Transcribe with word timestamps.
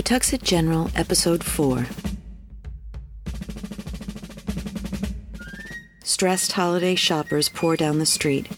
Pawtuxet 0.00 0.42
General, 0.42 0.90
Episode 0.96 1.44
4. 1.44 1.84
Stressed 6.02 6.52
holiday 6.52 6.94
shoppers 6.94 7.50
pour 7.50 7.76
down 7.76 7.98
the 7.98 8.06
street. 8.06 8.48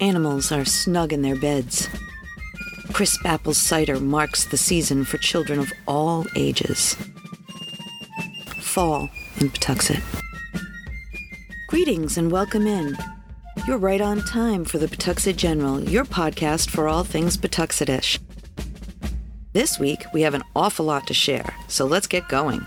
Animals 0.00 0.52
are 0.52 0.66
snug 0.66 1.14
in 1.14 1.22
their 1.22 1.36
beds. 1.36 1.88
Crisp 2.92 3.24
apple 3.24 3.54
cider 3.54 3.98
marks 3.98 4.44
the 4.44 4.58
season 4.58 5.06
for 5.06 5.16
children 5.16 5.58
of 5.58 5.72
all 5.88 6.26
ages. 6.36 6.98
Fall 8.60 9.08
in 9.40 9.48
Pawtuxet. 9.48 10.02
Greetings 11.68 12.18
and 12.18 12.30
welcome 12.30 12.66
in. 12.66 12.98
You're 13.66 13.78
right 13.78 14.02
on 14.02 14.22
time 14.24 14.66
for 14.66 14.76
the 14.76 14.86
Pawtuxet 14.86 15.36
General, 15.36 15.82
your 15.82 16.04
podcast 16.04 16.68
for 16.68 16.88
all 16.88 17.04
things 17.04 17.38
Pawtuxetish. 17.38 18.18
This 19.54 19.78
week, 19.78 20.06
we 20.12 20.22
have 20.22 20.34
an 20.34 20.42
awful 20.56 20.84
lot 20.84 21.06
to 21.06 21.14
share, 21.14 21.54
so 21.68 21.86
let's 21.86 22.08
get 22.08 22.28
going. 22.28 22.66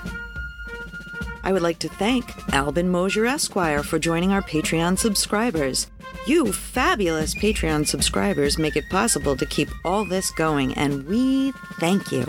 I 1.44 1.52
would 1.52 1.62
like 1.62 1.80
to 1.80 1.90
thank 1.90 2.32
Albin 2.54 2.88
Moser 2.88 3.26
Esquire 3.26 3.84
for 3.84 4.00
joining 4.00 4.32
our 4.32 4.41
Patreon 4.41 4.98
subscribers. 4.98 5.88
You 6.28 6.54
fabulous 6.54 7.36
Patreon 7.36 7.86
subscribers 7.86 8.58
make 8.58 8.78
it 8.78 8.90
possible 8.90 9.36
to 9.36 9.45
keep 9.45 9.68
all 9.84 10.05
this 10.05 10.31
going, 10.31 10.76
and 10.76 11.05
we 11.08 11.52
thank 11.78 12.09
you. 12.09 12.26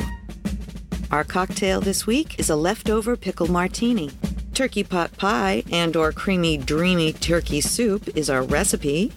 Our 1.13 1.23
cocktail 1.23 1.81
this 1.81 2.05
week 2.05 2.41
is 2.41 2.51
a 2.51 2.57
leftover 2.57 3.17
pickle 3.17 3.49
martini. 3.49 4.11
Turkey 4.55 4.83
pot 4.83 5.17
pie 5.17 5.63
and 5.71 5.95
or 5.95 6.11
creamy 6.11 6.57
dreamy 6.57 7.13
turkey 7.13 7.61
soup 7.61 8.09
is 8.17 8.29
our 8.29 8.43
recipe. 8.43 9.13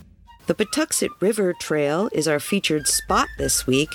The 0.46 0.54
Pawtuxet 0.54 1.10
River 1.20 1.54
Trail 1.54 2.10
is 2.14 2.28
our 2.28 2.40
featured 2.40 2.88
spot 2.88 3.28
this 3.40 3.66
week, 3.66 3.90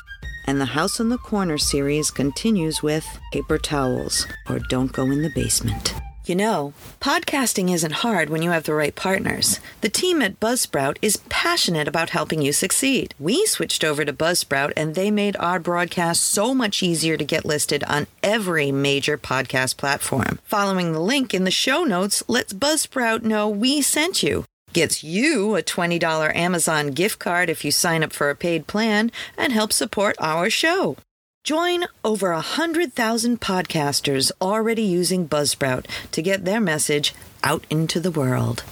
and 0.47 0.61
the 0.61 0.67
House 0.77 1.01
on 1.01 1.09
the 1.09 1.19
Corner 1.19 1.59
series 1.59 2.11
continues 2.11 2.83
with 2.83 3.07
paper 3.33 3.59
towels 3.59 4.27
or 4.49 4.59
don't 4.59 4.93
go 4.93 5.05
in 5.05 5.23
the 5.23 5.31
basement. 5.31 5.95
You 6.27 6.35
know, 6.35 6.73
podcasting 7.01 7.73
isn't 7.73 8.03
hard 8.03 8.31
when 8.31 8.43
you 8.43 8.51
have 8.51 8.65
the 8.65 8.75
right 8.75 8.95
partners. 8.95 9.61
The 9.81 9.89
team 9.89 10.21
at 10.23 10.41
Buzzsprout 10.41 10.97
is 11.01 11.19
passionate 11.29 11.87
about 11.87 12.11
helping 12.11 12.43
you 12.43 12.53
succeed. 12.53 13.15
We 13.21 13.47
switched 13.47 13.85
over 13.85 14.05
to 14.05 14.13
Buzzsprout 14.13 14.73
and 14.77 14.97
they 14.97 15.13
made 15.13 15.37
our 15.37 15.61
broadcast 15.61 16.25
so 16.25 16.53
much 16.53 16.83
easier 16.83 17.17
to 17.17 17.25
get 17.25 17.45
listed 17.45 17.85
on 17.85 18.09
every 18.25 18.73
major 18.73 19.17
podcast 19.17 19.77
platform. 19.77 20.41
Following 20.43 20.93
the 20.93 21.01
link 21.01 21.33
in 21.33 21.45
the 21.45 21.53
show 21.53 21.85
notes 21.85 22.25
lets 22.27 22.53
Buzzsprout 22.53 23.23
know 23.23 23.49
we 23.49 23.81
sent 23.81 24.25
you. 24.25 24.45
Gets 24.77 25.03
you 25.03 25.57
a 25.57 25.63
$20 25.63 26.37
Amazon 26.37 26.89
gift 26.89 27.19
card 27.19 27.49
if 27.49 27.65
you 27.65 27.71
sign 27.71 28.05
up 28.05 28.13
for 28.13 28.29
a 28.29 28.35
paid 28.35 28.67
plan 28.67 29.11
and 29.35 29.51
help 29.51 29.73
support 29.73 30.17
our 30.21 30.51
show. 30.51 30.99
Join 31.45 31.87
over 32.05 32.31
100,000 32.33 33.41
podcasters 33.41 34.31
already 34.39 34.83
using 34.83 35.27
Buzzsprout 35.27 35.87
to 36.13 36.21
get 36.21 36.45
their 36.45 36.61
message 36.61 37.15
out 37.43 37.65
into 37.71 38.01
the 38.01 38.11
world. 38.11 38.65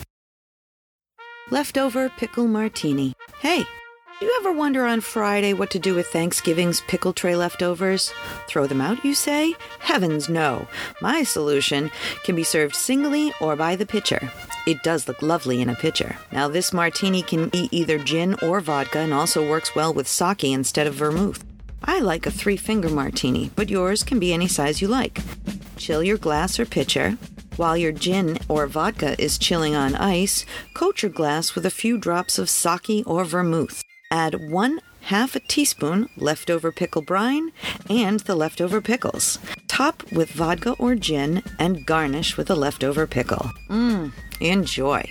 Leftover 1.51 2.11
pickle 2.11 2.49
martini. 2.49 3.15
Hey, 3.41 3.65
you 4.21 4.37
ever 4.41 4.53
wonder 4.53 4.85
on 4.85 5.01
Friday 5.01 5.53
what 5.53 5.71
to 5.71 5.79
do 5.79 5.95
with 5.95 6.07
Thanksgiving's 6.07 6.81
pickle 6.83 7.13
tray 7.13 7.35
leftovers? 7.35 8.13
Throw 8.47 8.67
them 8.67 8.81
out, 8.81 9.05
you 9.05 9.15
say? 9.15 9.55
Heavens 9.81 10.29
no. 10.29 10.69
My 11.01 11.25
solution 11.25 11.91
can 12.23 12.37
be 12.37 12.45
served 12.45 12.77
singly 12.77 13.33
or 13.41 13.57
by 13.57 13.77
the 13.77 13.87
pitcher. 13.87 14.31
It 14.67 14.83
does 14.83 15.09
look 15.09 15.21
lovely 15.21 15.61
in 15.61 15.69
a 15.69 15.75
pitcher. 15.75 16.17
Now, 16.33 16.49
this 16.49 16.73
martini 16.73 17.23
can 17.23 17.49
be 17.49 17.69
either 17.73 17.99
gin 17.99 18.35
or 18.41 18.61
vodka 18.61 19.01
and 19.01 19.13
also 19.13 19.49
works 19.49 19.75
well 19.75 19.93
with 19.93 20.09
sake 20.09 20.45
instead 20.45 20.87
of 20.87 20.95
vermouth. 20.95 21.45
I 21.83 22.01
like 22.01 22.27
a 22.27 22.31
three 22.31 22.57
finger 22.57 22.89
martini, 22.89 23.51
but 23.57 23.69
yours 23.69 24.03
can 24.03 24.19
be 24.19 24.33
any 24.33 24.49
size 24.49 24.81
you 24.81 24.89
like. 24.89 25.21
Chill 25.77 26.03
your 26.03 26.19
glass 26.19 26.59
or 26.59 26.65
pitcher. 26.65 27.19
While 27.57 27.77
your 27.77 27.93
gin 27.93 28.39
or 28.49 28.67
vodka 28.67 29.21
is 29.23 29.39
chilling 29.39 29.77
on 29.77 29.95
ice, 29.95 30.47
coat 30.73 31.03
your 31.03 31.11
glass 31.11 31.55
with 31.55 31.67
a 31.67 31.71
few 31.71 31.99
drops 31.99 32.39
of 32.39 32.49
sake 32.49 33.05
or 33.07 33.25
vermouth. 33.25 33.84
Add 34.15 34.49
one 34.49 34.81
half 35.01 35.35
a 35.35 35.41
teaspoon 35.41 36.09
leftover 36.17 36.71
pickle 36.71 37.03
brine 37.03 37.51
and 37.91 38.21
the 38.21 38.37
leftover 38.37 38.81
pickles. 38.81 39.41
Top 39.67 40.05
with 40.13 40.31
vodka 40.31 40.77
or 40.79 40.95
gin 40.95 41.43
and 41.59 41.85
garnish 41.85 42.37
with 42.37 42.49
a 42.49 42.55
leftover 42.55 43.09
pickle. 43.09 43.51
Mmm, 43.69 44.13
enjoy. 44.41 45.03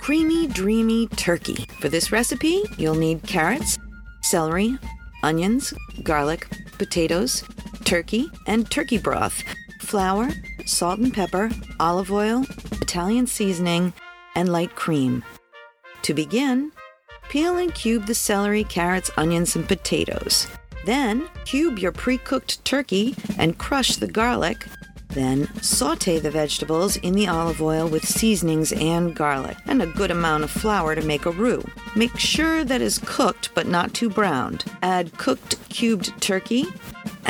Creamy, 0.00 0.46
dreamy 0.46 1.06
turkey. 1.08 1.66
For 1.80 1.90
this 1.90 2.10
recipe, 2.10 2.62
you'll 2.78 2.94
need 2.94 3.24
carrots, 3.24 3.76
celery, 4.22 4.78
onions, 5.22 5.74
garlic, 6.02 6.48
potatoes, 6.78 7.44
turkey, 7.84 8.30
and 8.46 8.70
turkey 8.70 8.96
broth, 8.96 9.42
flour, 9.82 10.30
salt 10.64 10.98
and 10.98 11.12
pepper, 11.12 11.50
olive 11.78 12.10
oil, 12.10 12.46
Italian 12.80 13.26
seasoning, 13.26 13.92
and 14.34 14.50
light 14.50 14.74
cream. 14.74 15.22
To 16.04 16.14
begin, 16.14 16.72
peel 17.30 17.56
and 17.56 17.72
cube 17.72 18.06
the 18.06 18.14
celery, 18.14 18.64
carrots, 18.64 19.10
onions, 19.16 19.54
and 19.54 19.66
potatoes. 19.66 20.48
Then, 20.84 21.28
cube 21.44 21.78
your 21.78 21.92
pre 21.92 22.18
cooked 22.18 22.62
turkey 22.64 23.14
and 23.38 23.56
crush 23.56 23.96
the 23.96 24.08
garlic. 24.08 24.66
Then, 25.10 25.48
saute 25.62 26.18
the 26.18 26.30
vegetables 26.30 26.96
in 26.96 27.14
the 27.14 27.28
olive 27.28 27.62
oil 27.62 27.88
with 27.88 28.06
seasonings 28.06 28.72
and 28.72 29.14
garlic, 29.14 29.56
and 29.66 29.80
a 29.80 29.86
good 29.86 30.10
amount 30.10 30.44
of 30.44 30.50
flour 30.50 30.94
to 30.94 31.02
make 31.02 31.24
a 31.24 31.30
roux. 31.30 31.64
Make 31.94 32.18
sure 32.18 32.64
that 32.64 32.80
is 32.80 32.98
cooked 32.98 33.50
but 33.54 33.66
not 33.66 33.94
too 33.94 34.10
browned. 34.10 34.64
Add 34.82 35.16
cooked 35.16 35.56
cubed 35.68 36.20
turkey, 36.20 36.66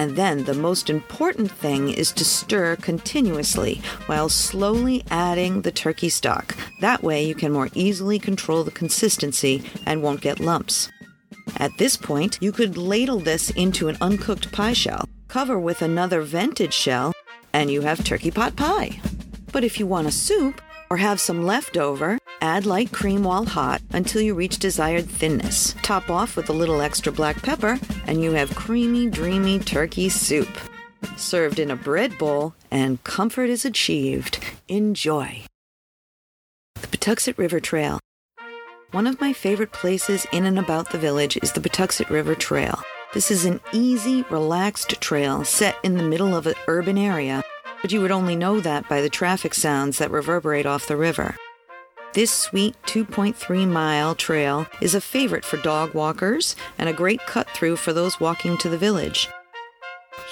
and 0.01 0.17
then 0.17 0.45
the 0.45 0.55
most 0.55 0.89
important 0.89 1.51
thing 1.51 1.91
is 1.91 2.11
to 2.11 2.25
stir 2.25 2.75
continuously 2.77 3.83
while 4.07 4.31
slowly 4.31 5.05
adding 5.11 5.61
the 5.61 5.71
turkey 5.71 6.09
stock. 6.09 6.57
That 6.81 7.03
way 7.03 7.23
you 7.23 7.35
can 7.35 7.53
more 7.53 7.69
easily 7.75 8.19
control 8.19 8.65
the 8.65 8.71
consistency 8.71 9.63
and 9.85 10.03
won't 10.03 10.23
get 10.23 10.41
lumps. 10.41 10.91
At 11.59 11.77
this 11.77 11.99
point, 11.99 12.39
you 12.41 12.51
could 12.51 12.79
ladle 12.79 13.19
this 13.19 13.51
into 13.51 13.89
an 13.89 13.99
uncooked 14.01 14.51
pie 14.53 14.73
shell, 14.73 15.07
cover 15.29 15.59
with 15.59 15.83
another 15.83 16.23
vented 16.23 16.73
shell, 16.73 17.13
and 17.53 17.71
you 17.71 17.83
have 17.83 18.03
turkey 18.03 18.31
pot 18.31 18.57
pie. 18.57 19.03
But 19.53 19.65
if 19.65 19.79
you 19.79 19.87
want 19.87 20.09
a 20.09 20.13
soup 20.13 20.63
or 20.89 20.97
have 20.97 21.21
some 21.21 21.45
leftover, 21.45 22.19
add 22.41 22.67
light 22.67 22.93
cream 22.93 23.25
while 23.25 23.45
hot 23.45 23.83
until 23.91 24.21
you 24.21 24.35
reach 24.35 24.59
desired 24.59 25.09
thinness. 25.09 25.75
Top 25.83 26.11
off 26.11 26.37
with 26.37 26.49
a 26.49 26.55
little 26.55 26.81
extra 26.81 27.13
black 27.13 27.43
pepper, 27.43 27.79
and 28.07 28.23
you 28.23 28.33
have 28.33 28.55
creamy, 28.55 29.09
dreamy 29.09 29.59
turkey 29.59 30.09
soup. 30.09 30.49
Served 31.17 31.59
in 31.59 31.71
a 31.71 31.77
bread 31.77 32.17
bowl, 32.19 32.55
and 32.71 33.03
comfort 33.05 33.51
is 33.51 33.65
achieved. 33.65 34.39
Enjoy. 34.69 35.43
The 36.75 36.87
Pawtuxet 36.89 37.39
River 37.39 37.61
Trail. 37.61 37.99
One 38.93 39.07
of 39.07 39.21
my 39.21 39.33
favorite 39.33 39.73
places 39.73 40.27
in 40.33 40.47
and 40.47 40.59
about 40.59 40.91
the 40.91 40.99
village 40.99 41.39
is 41.43 41.53
the 41.53 41.61
Pawtuxet 41.61 42.11
River 42.11 42.35
Trail. 42.35 42.83
This 43.13 43.31
is 43.31 43.45
an 43.45 43.61
easy, 43.73 44.23
relaxed 44.31 45.01
trail 45.01 45.45
set 45.45 45.77
in 45.83 45.97
the 45.97 46.03
middle 46.03 46.37
of 46.37 46.47
an 46.47 46.55
urban 46.69 46.97
area, 46.97 47.43
but 47.83 47.91
you 47.93 48.01
would 48.01 48.13
only 48.13 48.37
know 48.37 48.61
that 48.61 48.89
by 48.89 49.01
the 49.01 49.11
traffic 49.11 49.55
sounds 49.55 49.99
that 49.99 50.11
reverberate 50.11 50.67
off 50.67 50.87
the 50.87 50.97
river. 50.97 51.35
This 52.13 52.33
sweet 52.33 52.75
2.3 52.87 53.69
mile 53.69 54.17
trail 54.17 54.67
is 54.81 54.97
a 54.97 55.01
favorite 55.01 55.45
for 55.45 55.59
dog 55.59 55.95
walkers 55.95 56.57
and 56.77 56.89
a 56.89 56.93
great 56.93 57.21
cut 57.27 57.49
through 57.51 57.77
for 57.77 57.93
those 57.93 58.19
walking 58.19 58.59
to 58.59 58.69
the 58.69 58.77
village. 58.77 59.29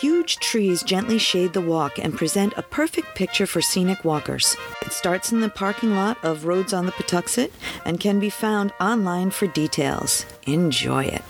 Huge 0.01 0.37
trees 0.37 0.83
gently 0.83 1.19
shade 1.19 1.53
the 1.53 1.61
walk 1.61 1.99
and 2.01 2.17
present 2.17 2.53
a 2.57 2.63
perfect 2.63 3.15
picture 3.15 3.47
for 3.47 3.63
scenic 3.63 4.05
walkers. 4.05 4.57
It 4.83 4.93
starts 4.93 5.31
in 5.31 5.41
the 5.41 5.49
parking 5.49 5.95
lot 5.95 6.19
of 6.25 6.47
Rhodes 6.47 6.73
on 6.73 6.87
the 6.87 6.93
Pawtuxet 6.93 7.53
and 7.85 8.01
can 8.01 8.19
be 8.19 8.31
found 8.31 8.73
online 8.81 9.31
for 9.31 9.47
details. 9.47 10.27
Enjoy 10.47 11.05
it. 11.05 11.23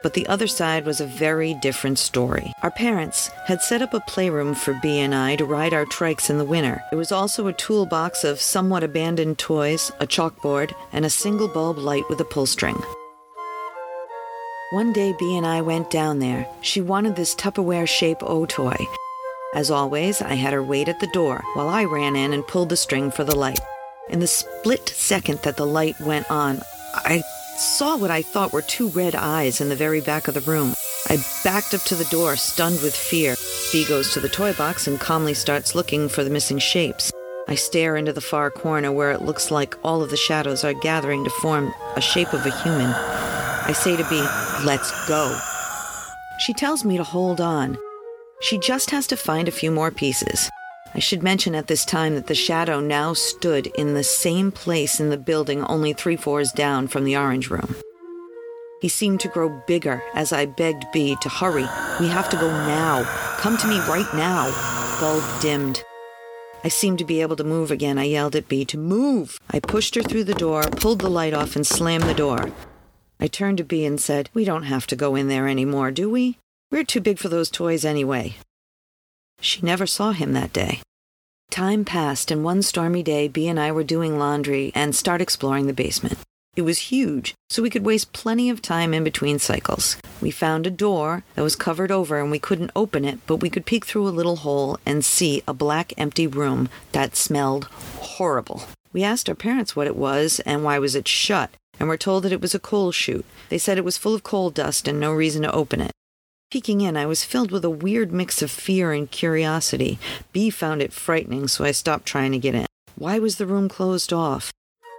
But 0.03 0.15
the 0.15 0.27
other 0.27 0.49
side 0.49 0.85
was 0.85 1.01
a 1.01 1.07
very 1.07 1.55
different 1.55 2.01
story. 2.01 2.53
Our 2.65 2.73
parents 2.73 3.29
had 3.47 3.63
set 3.63 3.83
up 3.83 3.95
a 3.95 4.01
playroom 4.01 4.55
for 4.57 4.75
B 4.83 4.99
and 4.99 5.15
I 5.15 5.37
to 5.37 5.45
ride 5.45 5.73
our 5.73 5.87
trikes 5.87 6.29
in 6.29 6.39
the 6.39 6.45
winter. 6.45 6.83
It 6.91 6.97
was 6.97 7.13
also 7.13 7.47
a 7.47 7.53
toolbox 7.53 8.25
of 8.25 8.41
somewhat 8.41 8.83
abandoned 8.83 9.39
toys, 9.39 9.93
a 10.01 10.07
chalkboard, 10.09 10.75
and 10.93 11.05
a 11.05 11.11
single 11.11 11.47
bulb 11.47 11.79
light 11.79 12.03
with 12.11 12.21
a 12.21 12.25
pull 12.25 12.47
string. 12.47 12.83
One 14.73 14.95
day, 14.95 15.15
B 15.19 15.37
and 15.37 15.47
I 15.47 15.61
went 15.61 15.91
down 15.91 16.19
there. 16.19 16.49
She 16.63 16.81
wanted 16.81 17.15
this 17.15 17.35
Tupperware 17.35 17.87
shape 17.87 18.23
O 18.23 18.47
toy. 18.47 18.75
As 19.55 19.71
always, 19.71 20.23
I 20.23 20.33
had 20.33 20.55
her 20.55 20.63
wait 20.63 20.89
at 20.89 20.99
the 20.99 21.13
door 21.13 21.45
while 21.53 21.69
I 21.69 21.85
ran 21.85 22.17
in 22.17 22.33
and 22.33 22.47
pulled 22.47 22.71
the 22.71 22.77
string 22.79 23.11
for 23.11 23.23
the 23.23 23.37
light. 23.37 23.61
In 24.09 24.21
the 24.21 24.27
split 24.27 24.89
second 24.89 25.41
that 25.41 25.59
the 25.59 25.67
light 25.67 26.01
went 26.01 26.31
on, 26.31 26.63
I 26.95 27.23
saw 27.59 27.99
what 27.99 28.11
I 28.11 28.23
thought 28.23 28.55
were 28.55 28.63
two 28.63 28.89
red 28.89 29.15
eyes 29.15 29.61
in 29.61 29.69
the 29.69 29.77
very 29.77 30.01
back 30.01 30.27
of 30.27 30.33
the 30.33 30.41
room. 30.41 30.73
I 31.11 31.23
backed 31.45 31.75
up 31.75 31.83
to 31.83 31.95
the 31.95 32.07
door, 32.07 32.35
stunned 32.37 32.81
with 32.81 32.97
fear. 32.97 33.37
B 33.73 33.85
goes 33.85 34.15
to 34.15 34.21
the 34.21 34.29
toy 34.31 34.55
box 34.55 34.87
and 34.87 34.99
calmly 34.99 35.35
starts 35.35 35.75
looking 35.75 36.09
for 36.09 36.25
the 36.25 36.31
missing 36.31 36.59
shapes. 36.59 37.13
I 37.47 37.57
stare 37.57 37.95
into 37.95 38.15
the 38.15 38.23
far 38.23 38.51
corner 38.51 38.91
where 38.91 39.13
it 39.13 39.21
looks 39.21 39.51
like 39.51 39.77
all 39.85 40.01
of 40.01 40.09
the 40.09 40.17
shadows 40.17 40.65
are 40.65 40.73
gathering 40.73 41.25
to 41.25 41.31
form 41.43 41.75
a 41.95 42.01
shape 42.01 42.33
of 42.33 42.47
a 42.47 42.63
human. 42.63 42.95
I 43.65 43.73
say 43.73 43.97
to 43.97 44.05
B, 44.09 44.17
let's 44.67 44.91
go. 45.09 45.39
She 46.39 46.53
tells 46.53 46.85
me 46.85 46.97
to 46.97 47.05
hold 47.05 47.41
on. 47.41 47.79
She 48.41 48.59
just 48.59 48.91
has 48.91 49.07
to 49.07 49.17
find 49.17 49.47
a 49.47 49.53
few 49.53 49.71
more 49.71 49.93
pieces. 49.93 50.51
I 50.95 50.99
should 50.99 51.23
mention 51.23 51.55
at 51.55 51.69
this 51.69 51.85
time 51.85 52.17
that 52.17 52.27
the 52.27 52.35
shadow 52.35 52.81
now 52.81 53.15
stood 53.15 53.69
in 53.69 53.95
the 53.95 54.05
same 54.05 54.51
place 54.51 55.01
in 55.01 55.11
the 55.11 55.17
building, 55.17 55.63
only 55.65 55.93
three 55.93 56.17
floors 56.17 56.53
down 56.53 56.89
from 56.89 57.05
the 57.05 57.17
orange 57.17 57.51
room. 57.51 57.77
He 58.81 58.89
seemed 58.89 59.21
to 59.21 59.29
grow 59.29 59.63
bigger 59.69 60.03
as 60.15 60.33
I 60.33 60.47
begged 60.47 60.87
B 60.93 61.17
to 61.23 61.29
hurry. 61.29 61.67
We 62.01 62.09
have 62.09 62.29
to 62.31 62.37
go 62.37 62.51
now. 62.51 63.05
Come 63.39 63.57
to 63.59 63.69
me 63.69 63.79
right 63.89 64.13
now. 64.13 64.51
Bulb 65.01 65.23
dimmed. 65.41 65.85
I 66.65 66.69
seemed 66.69 66.99
to 66.99 67.05
be 67.05 67.23
able 67.23 67.37
to 67.37 67.45
move 67.45 67.71
again. 67.71 67.97
I 67.97 68.05
yelled 68.05 68.35
at 68.35 68.49
B 68.49 68.65
to 68.65 68.77
move. 68.77 69.39
I 69.51 69.61
pushed 69.61 69.95
her 69.95 70.03
through 70.03 70.25
the 70.25 70.35
door, 70.35 70.63
pulled 70.65 71.01
the 71.01 71.09
light 71.09 71.33
off, 71.33 71.55
and 71.55 71.67
slammed 71.67 72.05
the 72.05 72.15
door. 72.15 72.51
I 73.23 73.29
turned 73.29 73.59
to 73.59 73.65
B 73.65 73.85
and 73.85 74.01
said, 74.01 74.31
We 74.35 74.45
don't 74.45 74.65
have 74.65 74.85
to 74.89 74.97
go 74.97 75.15
in 75.15 75.29
there 75.29 75.47
anymore, 75.47 75.93
do 75.93 76.11
we? 76.11 76.39
We're 76.73 76.83
too 76.83 77.01
big 77.01 77.21
for 77.21 77.29
those 77.29 77.53
toys 77.53 77.85
anyway. 77.85 78.35
She 79.41 79.63
never 79.63 79.87
saw 79.87 80.11
him 80.11 80.33
that 80.33 80.53
day. 80.53 80.81
Time 81.49 81.85
passed, 81.85 82.33
and 82.33 82.43
one 82.43 82.63
stormy 82.63 83.05
day, 83.05 83.29
B 83.29 83.47
and 83.47 83.61
I 83.61 83.71
were 83.71 83.85
doing 83.85 84.19
laundry 84.19 84.73
and 84.75 84.93
start 84.93 85.21
exploring 85.21 85.69
the 85.69 85.73
basement. 85.73 86.19
It 86.57 86.63
was 86.63 86.91
huge, 86.91 87.37
so 87.49 87.63
we 87.63 87.71
could 87.71 87.87
waste 87.87 88.13
plenty 88.13 88.51
of 88.51 88.61
time 88.61 88.93
in 88.93 89.05
between 89.05 89.39
cycles. 89.39 89.99
We 90.21 90.33
found 90.33 90.67
a 90.67 90.71
door 90.71 91.23
that 91.37 91.43
was 91.43 91.55
covered 91.55 91.93
over 91.93 92.19
and 92.19 92.29
we 92.29 92.41
couldn't 92.41 92.73
open 92.75 93.05
it, 93.05 93.21
but 93.29 93.37
we 93.37 93.51
could 93.51 93.67
peek 93.67 93.85
through 93.85 94.09
a 94.09 94.19
little 94.19 94.39
hole 94.39 94.81
and 94.85 95.05
see 95.05 95.45
a 95.47 95.55
black 95.55 95.93
empty 95.97 96.27
room 96.27 96.69
that 96.91 97.15
smelled 97.15 97.67
horrible. 97.67 98.65
We 98.93 99.05
asked 99.05 99.29
our 99.29 99.37
parents 99.37 99.77
what 99.77 99.87
it 99.87 99.95
was 99.95 100.41
and 100.41 100.65
why 100.65 100.81
was 100.81 100.97
it 100.97 101.07
shut, 101.07 101.51
and 101.83 101.89
were 101.89 101.97
told 101.97 102.23
that 102.23 102.31
it 102.31 102.41
was 102.41 102.55
a 102.55 102.61
coal 102.61 102.93
chute. 102.93 103.27
They 103.49 103.59
said 103.59 103.77
it 103.77 103.85
was 103.85 103.99
full 103.99 104.15
of 104.15 104.23
coal 104.23 104.51
dust 104.51 104.87
and 104.87 105.01
no 105.01 105.13
reason 105.13 105.43
to 105.43 105.53
open 105.53 105.81
it. 105.81 105.91
Peeking 106.49 106.81
in, 106.81 106.97
I 106.97 107.07
was 107.07 107.25
filled 107.25 107.51
with 107.51 107.65
a 107.65 107.71
weird 107.71 108.13
mix 108.13 108.41
of 108.41 108.53
fear 108.53 108.93
and 108.93 109.11
curiosity. 109.11 109.99
B 110.33 110.49
found 110.49 110.81
it 110.81 110.93
frightening, 110.93 111.49
so 111.49 111.65
I 111.65 111.73
stopped 111.73 112.07
trying 112.07 112.31
to 112.31 112.39
get 112.39 112.55
in. 112.55 112.67
Why 112.95 113.19
was 113.19 113.37
the 113.37 113.47
room 113.47 113.69
closed 113.69 114.13
off? 114.13 114.53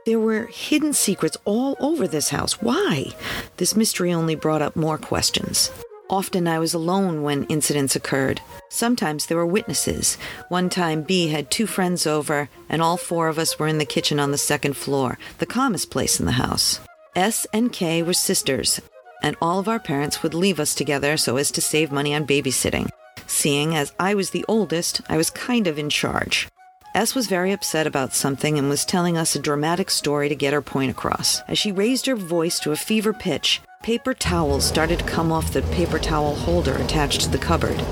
There 0.05 0.19
were 0.19 0.47
hidden 0.47 0.91
secrets 0.91 1.37
all 1.45 1.77
over 1.79 2.05
this 2.05 2.29
house. 2.29 2.61
Why? 2.61 3.13
This 3.55 3.77
mystery 3.77 4.11
only 4.11 4.35
brought 4.35 4.61
up 4.61 4.75
more 4.75 4.97
questions. 4.97 5.71
Often 6.13 6.47
I 6.47 6.59
was 6.59 6.75
alone 6.75 7.23
when 7.23 7.45
incidents 7.45 7.95
occurred. 7.95 8.39
Sometimes 8.69 9.25
there 9.25 9.37
were 9.37 9.47
witnesses. 9.47 10.15
One 10.47 10.69
time, 10.69 11.01
B 11.01 11.29
had 11.29 11.49
two 11.49 11.65
friends 11.65 12.05
over, 12.05 12.49
and 12.69 12.83
all 12.83 12.97
four 12.97 13.29
of 13.29 13.39
us 13.39 13.57
were 13.57 13.67
in 13.67 13.79
the 13.79 13.93
kitchen 13.95 14.19
on 14.19 14.29
the 14.29 14.37
second 14.37 14.77
floor, 14.77 15.17
the 15.39 15.47
calmest 15.47 15.89
place 15.89 16.19
in 16.19 16.27
the 16.27 16.33
house. 16.33 16.79
S 17.15 17.47
and 17.51 17.73
K 17.73 18.03
were 18.03 18.13
sisters, 18.13 18.79
and 19.23 19.35
all 19.41 19.57
of 19.57 19.67
our 19.67 19.79
parents 19.79 20.21
would 20.21 20.35
leave 20.35 20.59
us 20.59 20.75
together 20.75 21.17
so 21.17 21.37
as 21.37 21.49
to 21.49 21.61
save 21.61 21.91
money 21.91 22.13
on 22.13 22.27
babysitting. 22.27 22.89
Seeing 23.25 23.73
as 23.73 23.91
I 23.99 24.13
was 24.13 24.29
the 24.29 24.45
oldest, 24.47 25.01
I 25.09 25.17
was 25.17 25.31
kind 25.31 25.65
of 25.65 25.79
in 25.79 25.89
charge. 25.89 26.47
S 26.95 27.15
was 27.15 27.25
very 27.25 27.51
upset 27.51 27.87
about 27.87 28.13
something 28.13 28.59
and 28.59 28.69
was 28.69 28.85
telling 28.85 29.17
us 29.17 29.35
a 29.35 29.39
dramatic 29.39 29.89
story 29.89 30.29
to 30.29 30.35
get 30.35 30.53
her 30.53 30.61
point 30.61 30.91
across. 30.91 31.41
As 31.47 31.57
she 31.57 31.71
raised 31.71 32.05
her 32.05 32.15
voice 32.15 32.59
to 32.59 32.71
a 32.71 32.75
fever 32.75 33.13
pitch, 33.13 33.61
paper 33.81 34.13
towels 34.13 34.63
started 34.63 34.99
to 34.99 35.05
come 35.05 35.31
off 35.31 35.53
the 35.53 35.63
paper 35.63 35.97
towel 35.97 36.35
holder 36.35 36.75
attached 36.75 37.21
to 37.21 37.29
the 37.29 37.39
cupboard. 37.39 37.83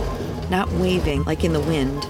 Not 0.51 0.71
waving 0.74 1.23
like 1.23 1.44
in 1.44 1.54
the 1.54 1.59
wind, 1.59 2.06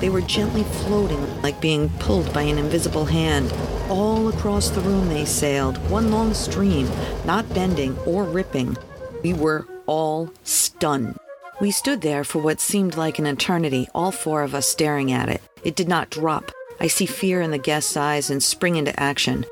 they 0.00 0.10
were 0.10 0.22
gently 0.22 0.64
floating 0.64 1.40
like 1.42 1.60
being 1.60 1.88
pulled 2.00 2.34
by 2.34 2.42
an 2.42 2.58
invisible 2.58 3.04
hand. 3.04 3.52
All 3.88 4.26
across 4.26 4.70
the 4.70 4.80
room 4.80 5.08
they 5.08 5.24
sailed, 5.24 5.78
one 5.88 6.10
long 6.10 6.34
stream, 6.34 6.88
not 7.24 7.48
bending 7.54 7.96
or 8.00 8.24
ripping. 8.24 8.76
We 9.22 9.34
were 9.34 9.68
all 9.86 10.32
stunned. 10.42 11.16
We 11.62 11.70
stood 11.70 12.00
there 12.00 12.24
for 12.24 12.40
what 12.42 12.60
seemed 12.60 12.96
like 12.96 13.20
an 13.20 13.26
eternity, 13.26 13.86
all 13.94 14.10
four 14.10 14.42
of 14.42 14.52
us 14.52 14.66
staring 14.66 15.12
at 15.12 15.28
it. 15.28 15.40
It 15.62 15.76
did 15.76 15.86
not 15.86 16.10
drop. 16.10 16.50
I 16.80 16.88
see 16.88 17.06
fear 17.06 17.40
in 17.40 17.52
the 17.52 17.56
guest's 17.56 17.96
eyes 17.96 18.30
and 18.30 18.42
spring 18.42 18.74
into 18.74 18.98
action. 18.98 19.46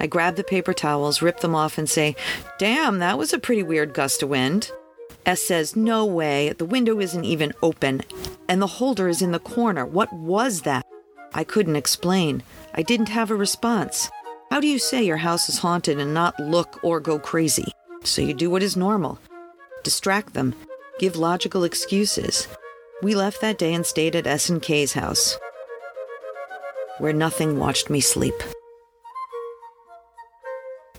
I 0.00 0.08
grab 0.08 0.34
the 0.34 0.42
paper 0.42 0.74
towels, 0.74 1.22
rip 1.22 1.38
them 1.38 1.54
off, 1.54 1.78
and 1.78 1.88
say, 1.88 2.16
Damn, 2.58 2.98
that 2.98 3.16
was 3.16 3.32
a 3.32 3.38
pretty 3.38 3.62
weird 3.62 3.94
gust 3.94 4.24
of 4.24 4.28
wind. 4.28 4.72
S 5.24 5.40
says, 5.40 5.76
No 5.76 6.04
way, 6.04 6.52
the 6.52 6.64
window 6.64 6.98
isn't 6.98 7.24
even 7.24 7.52
open, 7.62 8.02
and 8.48 8.60
the 8.60 8.66
holder 8.66 9.06
is 9.06 9.22
in 9.22 9.30
the 9.30 9.38
corner. 9.38 9.86
What 9.86 10.12
was 10.12 10.62
that? 10.62 10.84
I 11.32 11.44
couldn't 11.44 11.76
explain. 11.76 12.42
I 12.74 12.82
didn't 12.82 13.10
have 13.10 13.30
a 13.30 13.36
response. 13.36 14.10
How 14.50 14.58
do 14.58 14.66
you 14.66 14.80
say 14.80 15.04
your 15.04 15.18
house 15.18 15.48
is 15.48 15.58
haunted 15.58 16.00
and 16.00 16.12
not 16.12 16.40
look 16.40 16.80
or 16.82 16.98
go 16.98 17.20
crazy? 17.20 17.70
So 18.02 18.20
you 18.20 18.34
do 18.34 18.50
what 18.50 18.64
is 18.64 18.76
normal 18.76 19.20
distract 19.86 20.34
them, 20.34 20.52
give 20.98 21.16
logical 21.16 21.64
excuses. 21.64 22.48
We 23.02 23.14
left 23.14 23.40
that 23.40 23.58
day 23.58 23.74
and 23.74 23.84
stayed 23.84 24.16
at 24.16 24.26
S&K's 24.26 24.94
house, 24.94 25.38
where 26.98 27.12
nothing 27.12 27.58
watched 27.58 27.90
me 27.90 28.00
sleep. 28.00 28.34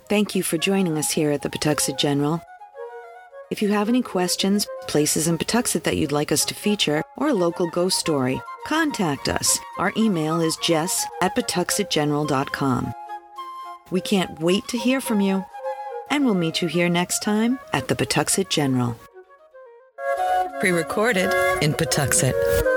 Thank 0.10 0.36
you 0.36 0.44
for 0.44 0.58
joining 0.58 0.98
us 0.98 1.12
here 1.12 1.32
at 1.32 1.42
the 1.42 1.50
Pawtuxet 1.50 1.98
General. 1.98 2.42
If 3.50 3.62
you 3.62 3.70
have 3.70 3.90
any 3.90 4.02
questions, 4.02 4.68
places 4.88 5.28
in 5.28 5.38
Pawtuxet 5.38 5.84
that 5.84 5.98
you'd 5.98 6.12
like 6.12 6.32
us 6.32 6.46
to 6.46 6.54
feature, 6.54 7.02
or 7.18 7.30
a 7.30 7.34
local 7.34 7.70
ghost 7.70 7.98
story, 7.98 8.42
contact 8.66 9.30
us. 9.30 9.58
Our 9.78 9.94
email 9.98 10.40
is 10.42 10.58
jess 10.58 11.06
at 11.22 11.36
pawtuxetgeneral.com. 11.36 12.94
We 13.90 14.02
can't 14.02 14.40
wait 14.40 14.68
to 14.68 14.78
hear 14.78 15.00
from 15.02 15.22
you, 15.22 15.46
and 16.10 16.26
we'll 16.26 16.36
meet 16.36 16.62
you 16.62 16.68
here 16.68 16.90
next 16.90 17.24
time 17.24 17.58
at 17.74 17.88
the 17.88 17.96
Pawtuxet 17.96 18.50
General. 18.50 18.98
Pre 20.60 20.72
recorded 20.72 21.32
in 21.62 21.74
Pawtuxet. 21.74 22.77